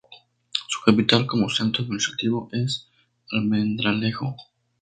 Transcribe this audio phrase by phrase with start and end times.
[0.67, 2.87] Su capital, como centro administrativo, es
[3.31, 4.35] Almendralejo.